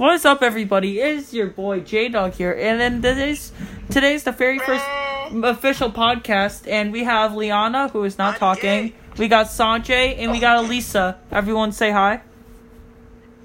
[0.00, 0.98] What is up, everybody?
[0.98, 3.52] It's your boy J Dog here, and then today's
[3.90, 4.82] today's the very first
[5.30, 8.62] official podcast, and we have Liana who is not I'm talking.
[8.62, 8.94] gay.
[9.18, 11.20] We got Sanjay and we got Elisa.
[11.30, 12.22] Everyone say hi.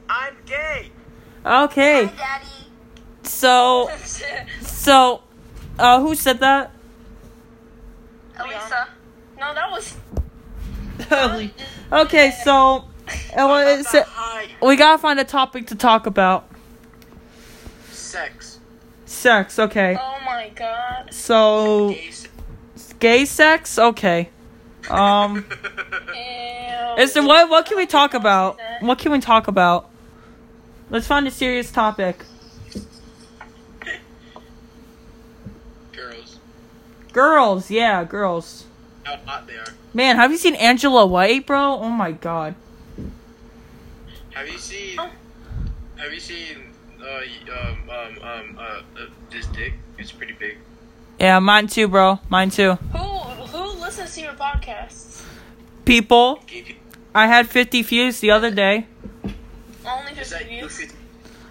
[0.08, 0.92] I'm gay.
[1.46, 2.46] Okay, Daddy.
[3.24, 3.90] so
[4.62, 5.24] so,
[5.78, 6.72] uh, who said that?
[8.40, 8.88] Elisa.
[9.38, 9.94] No, that was.
[12.06, 12.86] okay, so,
[13.36, 14.06] uh,
[14.68, 16.48] we gotta find a topic to talk about.
[17.90, 18.60] Sex.
[19.06, 19.60] Sex.
[19.60, 21.14] Okay, Oh my god.
[21.14, 22.94] so Gay sex.
[23.00, 23.80] gay sex.
[23.80, 24.30] Okay.
[24.90, 25.46] Um.
[26.16, 27.04] Ew.
[27.04, 27.50] Is there what?
[27.50, 28.60] What can we talk about?
[28.82, 29.90] What can we talk about?
[30.90, 32.24] Let's find a serious topic.
[35.92, 36.40] Girls.
[37.12, 38.66] Girls, yeah, girls.
[39.04, 39.66] How hot they are.
[39.94, 41.80] Man, have you seen Angela White, bro?
[41.80, 42.54] Oh my god.
[44.36, 45.00] Have you seen?
[45.00, 45.10] Oh.
[45.96, 46.58] Have you seen?
[47.00, 47.06] Uh,
[47.56, 49.76] um, um, um, uh, uh, this dick.
[49.98, 50.58] It's pretty big.
[51.22, 52.20] Yeah, mine too, bro.
[52.28, 52.74] Mine too.
[52.92, 55.24] Who who listens to your podcasts?
[55.86, 56.44] People,
[57.14, 58.88] I had 50 views the other day.
[59.88, 60.82] Only 50 views.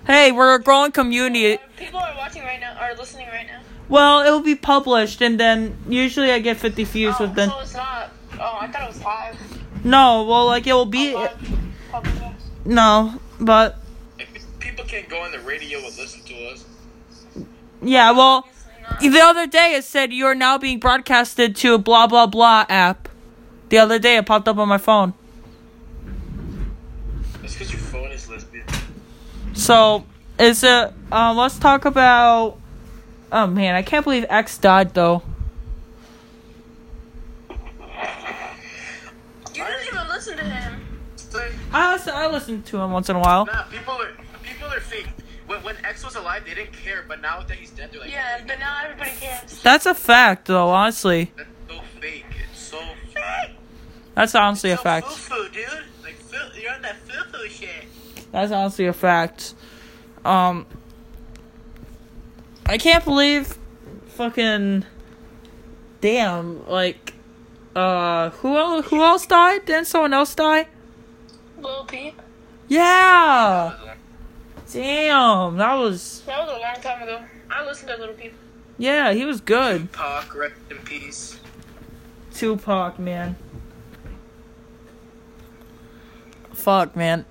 [0.06, 1.62] Hey, we're a growing community.
[1.78, 3.60] People are watching right now, are listening right now.
[3.88, 7.48] Well, it will be published, and then usually I get 50 views oh, within.
[7.48, 8.10] so it's not.
[8.34, 9.84] Oh, I thought it was live.
[9.84, 11.12] No, well, like it will be.
[11.12, 12.23] A live podcast.
[12.64, 13.76] No, but
[14.58, 16.64] people can't go on the radio and listen to us.
[17.82, 18.48] yeah, well.
[19.00, 22.66] The other day it said you are now being broadcasted to a blah blah blah
[22.68, 23.08] app.
[23.70, 25.14] The other day it popped up on my phone.
[27.40, 28.66] That's because your phone is lesbian.
[29.54, 30.04] So
[30.38, 30.92] is it?
[31.10, 32.58] Uh, let's talk about.
[33.32, 35.22] Oh man, I can't believe X died though.
[39.54, 40.80] You didn't even listen to him.
[41.74, 43.46] I listen, I listen to him once in a while.
[43.46, 45.08] Nah, people are people are fake.
[45.46, 48.10] When, when X was alive, they didn't care, but now that he's dead, they're like,
[48.10, 49.60] Yeah, but now everybody cares.
[49.62, 50.68] That's a fact though.
[50.70, 52.24] Honestly, that's so fake.
[52.50, 52.80] It's so
[53.12, 53.56] fake.
[54.14, 55.06] that's honestly a so fact.
[55.08, 55.66] Foo-foo, dude.
[56.02, 57.84] Like, foo- you're on that foo-foo shit.
[58.32, 59.54] That's honestly a fact.
[60.24, 60.66] Um,
[62.66, 63.58] I can't believe,
[64.06, 64.84] fucking,
[66.00, 67.12] damn, like,
[67.76, 68.86] uh, who else?
[68.86, 69.66] Who else died?
[69.66, 70.66] Didn't someone else die?
[71.64, 72.20] Lil Peep.
[72.68, 73.74] Yeah.
[74.72, 77.22] Damn, that was That was a long time ago.
[77.50, 78.34] I listened to Little Peep.
[78.78, 79.12] yeah.
[79.12, 79.92] He was good.
[79.92, 81.38] Pac, rest in peace.
[82.34, 83.36] Tupac, man.
[86.52, 87.24] Fuck, man.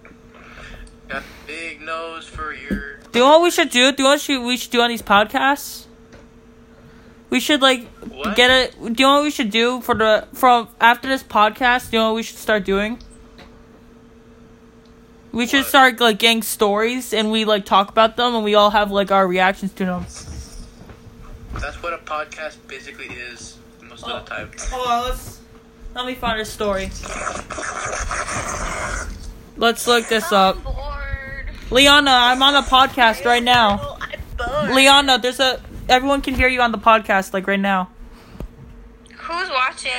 [1.07, 2.97] Got big nose for your.
[3.11, 3.91] Do you know what we should do?
[3.91, 5.85] Do you know what we should do on these podcasts?
[7.29, 8.35] We should like What?
[8.35, 8.75] get it.
[8.79, 11.89] Do you know what we should do for the from after this podcast?
[11.89, 13.00] Do you know what we should start doing?
[15.33, 18.69] We should start like getting stories and we like talk about them and we all
[18.69, 20.05] have like our reactions to them.
[21.53, 24.51] That's what a podcast basically is most of the oh, time.
[24.69, 25.39] Hold on, let's
[25.95, 26.91] let me find a story.
[29.57, 30.57] Let's look this up.
[30.57, 31.50] I'm bored.
[31.71, 33.79] Liana, I'm on a podcast right now.
[33.81, 34.75] Oh, I'm bored.
[34.75, 37.89] Liana, there's a everyone can hear you on the podcast like right now.
[39.09, 39.91] Who's watching?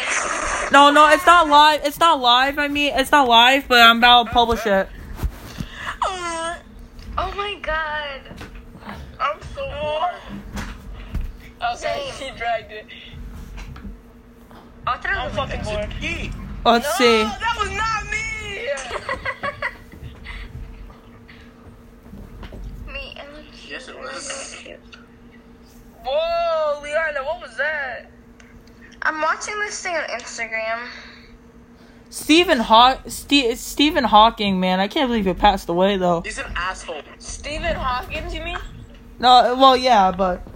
[0.71, 1.81] No, no, it's not live.
[1.85, 2.61] It's not live.
[2.61, 4.89] I mean, it's not live, but I'm about to publish it.
[7.35, 8.21] Oh, my god.
[9.19, 10.15] I'm so bored.
[11.75, 12.87] Okay, he dragged it.
[14.87, 15.93] I'm fucking bored.
[16.01, 16.31] Yee.
[16.65, 17.25] Let's see.
[17.25, 18.69] that was not me.
[22.93, 23.17] me.
[23.17, 23.29] and
[23.69, 24.57] Yes, it was.
[26.05, 28.13] Whoa, Liana, what was that?
[29.03, 30.87] I'm watching this thing on Instagram.
[32.15, 36.21] Stephen Haw- Ste- Stephen Hawking, man, I can't believe he passed away though.
[36.21, 37.03] He's an asshole.
[37.19, 38.57] Stephen Hawkins, you mean?
[39.19, 40.47] No, well, yeah, but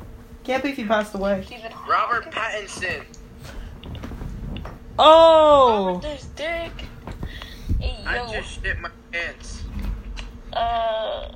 [0.44, 1.42] can't believe he passed away.
[1.44, 3.02] Stephen Robert Pattinson.
[5.00, 6.70] Oh, There's Dick.
[7.80, 9.64] Hey, I just shit my pants.
[10.52, 11.32] Uh.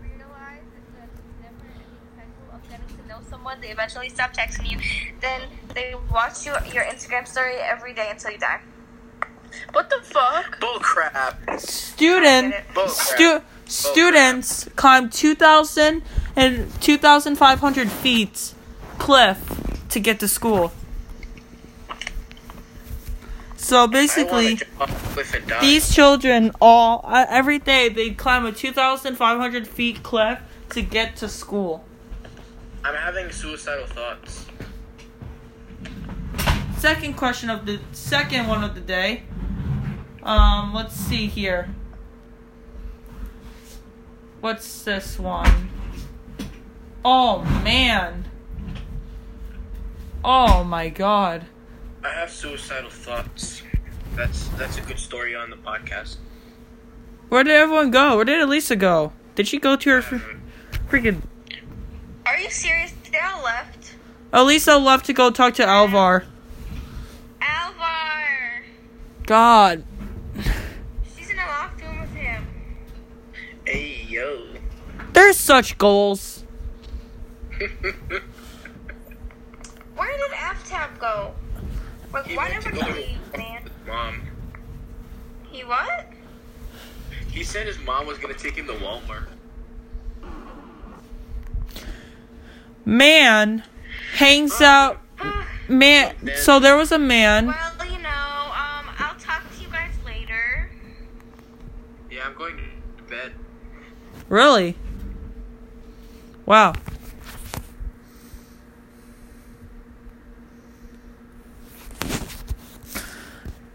[0.00, 2.86] realize that it's never any cycle of getting
[3.52, 3.60] to someone.
[3.60, 4.78] They eventually stop texting you.
[5.20, 5.42] Then
[5.74, 8.60] they watch your your Instagram story every day until you die.
[9.72, 10.60] What the fuck?
[10.60, 11.60] Bull crap.
[11.60, 13.44] student, Bull stu- crap.
[13.66, 16.02] students climb 2,000
[16.36, 18.54] and 2,500 feet
[18.98, 19.38] cliff
[19.90, 20.72] to get to school.
[23.58, 25.60] So basically, I wanna jump off a cliff and die.
[25.60, 30.38] these children all uh, every day they climb a 2,500 feet cliff
[30.70, 31.84] to get to school.
[32.84, 34.46] I'm having suicidal thoughts.
[36.78, 39.22] Second question of the second one of the day.
[40.22, 41.74] Um, let's see here.
[44.40, 45.70] What's this one?
[47.04, 48.24] Oh man.
[50.24, 51.46] Oh my god.
[52.04, 53.62] I have suicidal thoughts.
[54.16, 56.16] That's that's a good story on the podcast.
[57.28, 58.16] Where did everyone go?
[58.16, 59.12] Where did Elisa go?
[59.36, 60.16] Did she go to her fr-
[60.90, 61.22] freaking
[62.32, 62.92] Are you serious?
[63.10, 63.92] They all left.
[64.32, 66.24] Elisa left to go talk to Alvar.
[67.42, 68.62] Alvar!
[69.26, 69.84] God.
[71.14, 72.46] She's in a locked room with him.
[73.66, 74.46] Hey yo.
[75.12, 76.44] There's such goals.
[77.58, 77.68] Where
[80.16, 81.34] did Aftab go?
[82.14, 83.70] Like, He why went to never go he to- leave, man?
[83.86, 84.22] Mom.
[85.50, 86.06] He what?
[87.30, 89.26] He said his mom was gonna take him to Walmart.
[92.84, 93.62] Man
[94.14, 95.00] hangs out
[95.68, 99.92] man so there was a man Well, you know, um, I'll talk to you guys
[100.04, 100.70] later.
[102.10, 103.32] Yeah, I'm going to bed.
[104.28, 104.76] Really?
[106.46, 106.74] Wow.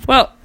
[0.07, 0.37] Well,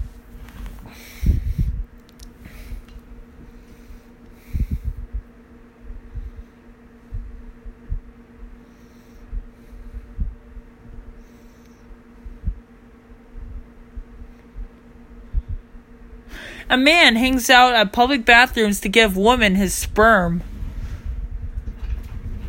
[16.72, 20.42] a man hangs out at public bathrooms to give women his sperm.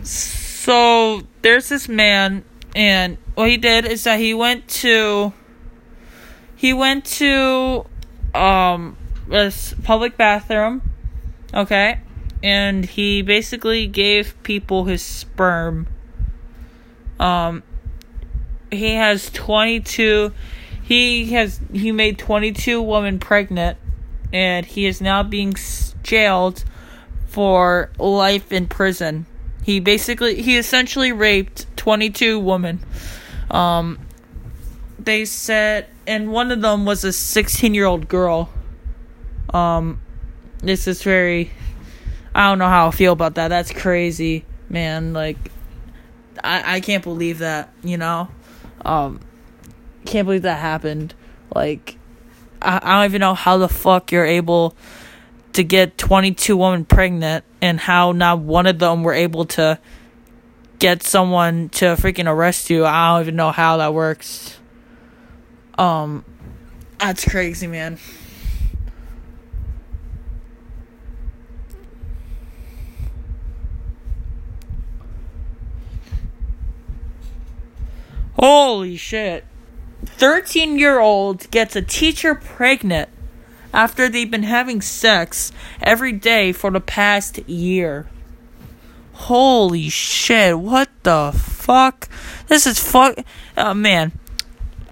[0.02, 5.34] So there's this man, and what he did is that he went to
[6.56, 7.86] he went to
[8.34, 8.96] um
[9.28, 10.82] this public bathroom,
[11.54, 12.00] okay,
[12.42, 15.88] and he basically gave people his sperm.
[17.20, 17.62] Um,
[18.72, 20.32] he has twenty two.
[20.82, 23.78] He has he made twenty two women pregnant,
[24.34, 25.54] and he is now being
[26.02, 26.66] jailed
[27.28, 29.28] for life in prison.
[29.64, 32.84] He basically he essentially raped 22 women.
[33.50, 34.00] Um
[35.00, 38.50] they said and one of them was a 16-year-old girl.
[39.54, 40.02] Um
[40.60, 41.52] this is very
[42.36, 43.50] I don't know how I feel about that.
[43.50, 45.14] That's crazy, man.
[45.14, 45.38] Like
[46.44, 48.28] I I can't believe that, you know?
[48.84, 49.20] Um
[50.06, 51.14] can't believe that happened.
[51.54, 51.98] Like
[52.64, 54.76] I, I don't even know how the fuck you're able
[55.54, 59.80] to get 22 women pregnant and how not one of them were able to
[60.80, 62.86] get someone to freaking arrest you.
[62.86, 64.58] I don't even know how that works.
[65.78, 66.26] Um
[67.00, 68.00] that's crazy, man.
[78.36, 79.46] Holy shit.
[80.18, 83.10] 13 year old gets a teacher pregnant
[83.74, 85.52] after they've been having sex
[85.82, 88.08] every day for the past year.
[89.14, 92.08] Holy shit, what the fuck?
[92.48, 93.18] This is fuck.
[93.58, 94.12] Oh man.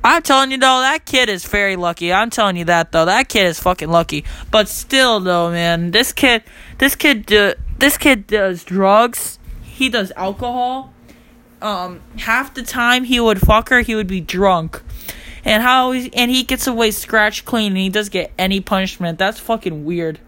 [0.04, 2.12] I'm telling you though, that kid is very lucky.
[2.12, 4.26] I'm telling you that though, that kid is fucking lucky.
[4.50, 6.44] But still though, man, this kid,
[6.80, 9.38] this kid, do, this kid does drugs.
[9.62, 10.94] He does alcohol.
[11.62, 14.82] Um, half the time he would fuck her, he would be drunk
[15.44, 19.18] and how he, and he gets away scratch clean and he doesn't get any punishment.
[19.18, 20.20] That's fucking weird.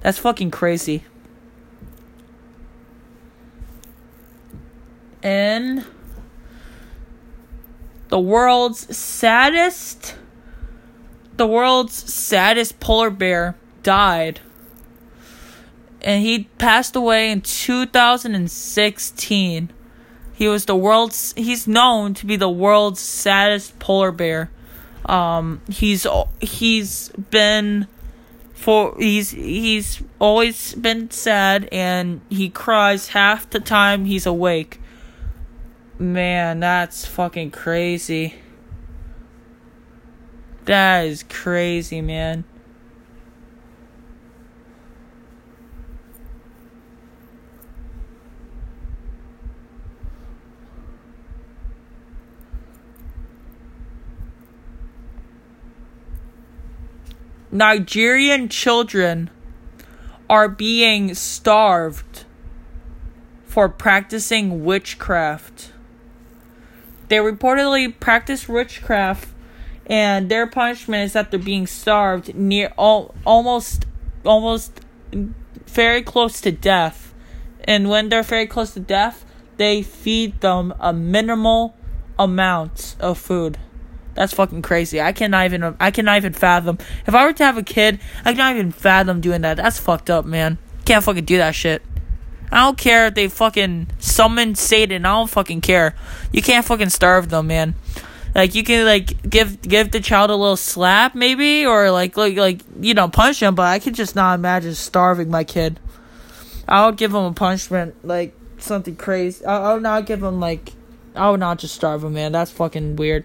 [0.00, 1.04] That's fucking crazy.
[5.22, 5.84] And
[8.08, 10.16] the world's saddest
[11.36, 14.40] the world's saddest polar bear died.
[16.02, 19.70] And he passed away in 2016.
[20.40, 21.34] He was the world's.
[21.36, 24.50] He's known to be the world's saddest polar bear.
[25.04, 26.06] Um, he's
[26.40, 27.86] he's been
[28.54, 34.80] for he's he's always been sad and he cries half the time he's awake.
[35.98, 38.36] Man, that's fucking crazy.
[40.64, 42.44] That is crazy, man.
[57.52, 59.28] Nigerian children
[60.28, 62.24] are being starved
[63.44, 65.72] for practicing witchcraft.
[67.08, 69.28] They reportedly practice witchcraft,
[69.86, 73.86] and their punishment is that they're being starved near al- almost,
[74.24, 74.80] almost
[75.66, 77.12] very close to death.
[77.64, 79.24] And when they're very close to death,
[79.56, 81.74] they feed them a minimal
[82.16, 83.58] amount of food.
[84.20, 85.00] That's fucking crazy.
[85.00, 86.76] I cannot even I cannot even fathom.
[87.06, 89.56] If I were to have a kid, I cannot even fathom doing that.
[89.56, 90.58] That's fucked up, man.
[90.84, 91.80] Can't fucking do that shit.
[92.52, 95.06] I don't care if they fucking summon Satan.
[95.06, 95.94] I don't fucking care.
[96.32, 97.76] You can't fucking starve them, man.
[98.34, 102.36] Like you can like give give the child a little slap maybe or like like
[102.36, 105.80] like you know punch him, but I can just not imagine starving my kid.
[106.68, 109.46] I would give him a punishment like something crazy.
[109.46, 110.74] I, I would not give him like
[111.16, 112.32] I would not just starve him, man.
[112.32, 113.24] That's fucking weird.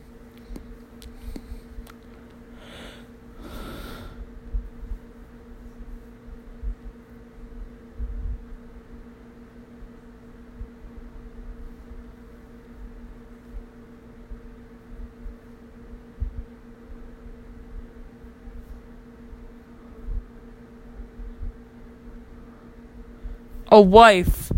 [23.76, 24.54] A wife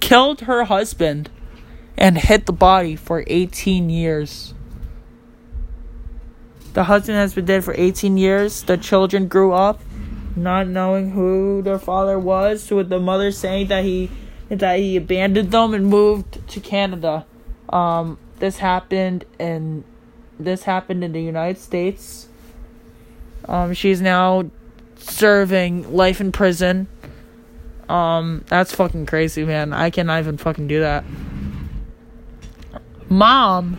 [0.00, 1.30] killed her husband
[1.96, 4.52] and hid the body for 18 years.
[6.72, 8.64] The husband has been dead for 18 years.
[8.64, 9.80] The children grew up
[10.34, 14.10] not knowing who their father was, with the mother saying that he
[14.48, 17.26] that he abandoned them and moved to Canada.
[17.68, 19.84] Um, this happened in
[20.40, 22.26] this happened in the United States.
[23.44, 24.50] Um, she's now
[24.96, 26.88] serving life in prison
[27.88, 29.72] um, that's fucking crazy, man.
[29.72, 31.04] I cannot even fucking do that.
[33.08, 33.78] Mom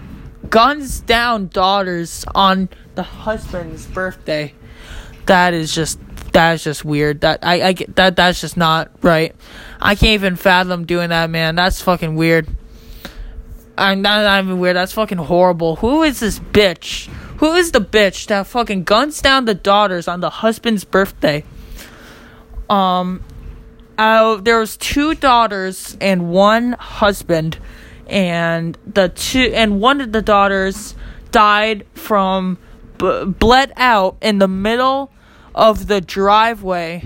[0.50, 4.54] guns down daughters on the husband's birthday.
[5.28, 6.00] That is just
[6.34, 7.22] that is just weird.
[7.22, 9.36] That I I get that that's just not right.
[9.80, 11.56] I can't even fathom doing that, man.
[11.56, 12.48] That's fucking weird.
[13.78, 14.76] I'm not, not even weird.
[14.76, 15.78] That's fucking horrible.
[15.78, 17.08] Who is this bitch?
[17.38, 21.46] Who is the bitch that fucking guns down the daughters on the husband's birthday?
[22.70, 23.24] Um,
[24.00, 27.60] uh, there was two daughters and one husband,
[28.08, 30.96] and the two and one of the daughters
[31.32, 32.58] died from
[32.98, 35.12] b- bled out in the middle
[35.54, 37.04] of the driveway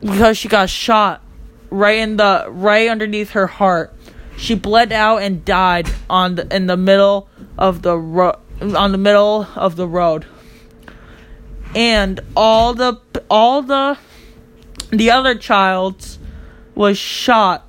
[0.00, 1.22] because she got shot
[1.70, 3.94] right in the right underneath her heart.
[4.36, 8.98] She bled out and died on the in the middle of the ro- on the
[8.98, 10.26] middle of the road.
[11.76, 13.98] And all the all the
[14.98, 16.18] the other child
[16.74, 17.66] was shot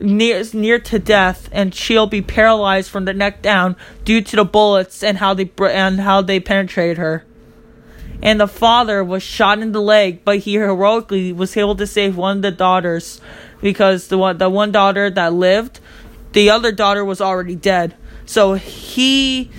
[0.00, 4.44] near near to death, and she'll be paralyzed from the neck down due to the
[4.44, 7.24] bullets and how they and how they penetrated her.
[8.22, 12.16] And the father was shot in the leg, but he heroically was able to save
[12.16, 13.20] one of the daughters
[13.60, 15.80] because the one the one daughter that lived,
[16.32, 17.96] the other daughter was already dead.
[18.26, 19.50] So he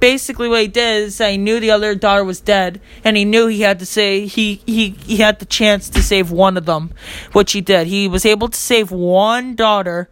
[0.00, 3.46] basically what he did is he knew the other daughter was dead and he knew
[3.46, 6.92] he had to say he, he he had the chance to save one of them
[7.32, 7.86] which he did.
[7.86, 10.08] He was able to save one daughter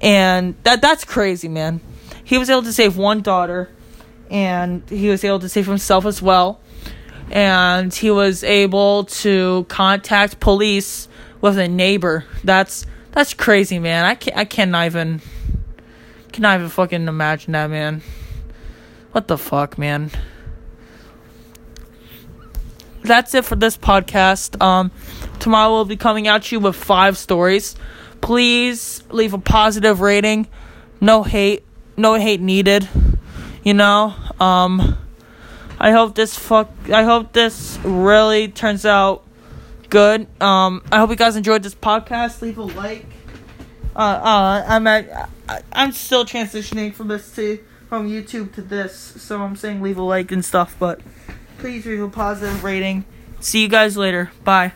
[0.00, 1.80] and that that's crazy man.
[2.22, 3.68] He was able to save one daughter
[4.30, 6.60] and he was able to save himself as well
[7.30, 11.08] and he was able to contact police
[11.40, 12.24] with a neighbor.
[12.44, 14.04] That's that's crazy man.
[14.04, 15.20] I can't i cannot even
[16.32, 18.02] cannot even fucking imagine that man
[19.14, 20.10] what the fuck, man?
[23.04, 24.60] That's it for this podcast.
[24.60, 24.90] Um,
[25.38, 27.76] tomorrow we'll be coming at you with five stories.
[28.20, 30.48] Please leave a positive rating.
[31.00, 31.64] No hate.
[31.96, 32.88] No hate needed.
[33.62, 34.14] You know.
[34.40, 34.98] Um,
[35.78, 36.70] I hope this fuck.
[36.92, 39.22] I hope this really turns out
[39.90, 40.26] good.
[40.42, 42.42] Um, I hope you guys enjoyed this podcast.
[42.42, 43.06] Leave a like.
[43.94, 45.30] Uh, uh, I'm at.
[45.72, 50.02] I'm still transitioning from this to from YouTube to this, so I'm saying leave a
[50.02, 51.00] like and stuff, but
[51.58, 53.04] please leave a positive rating.
[53.40, 54.30] See you guys later.
[54.42, 54.72] Bye.